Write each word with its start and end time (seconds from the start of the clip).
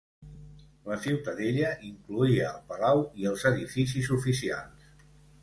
La 0.91 0.95
ciutadella 1.03 1.69
incloïa 1.89 2.47
el 2.53 2.65
palau 2.73 3.03
i 3.25 3.29
els 3.33 3.45
edificis 3.53 4.11
oficials. 4.19 4.91